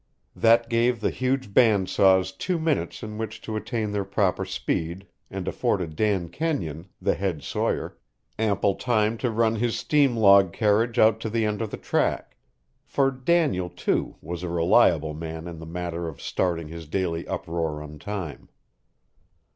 [0.35, 5.47] That gave the huge bandsaws two minutes in which to attain their proper speed and
[5.47, 7.99] afforded Dan Kenyon, the head sawyer,
[8.39, 12.35] ample time to run his steam log carriage out to the end of the track;
[12.83, 17.83] for Daniel, too, was a reliable man in the matter of starting his daily uproar
[17.83, 18.49] on time.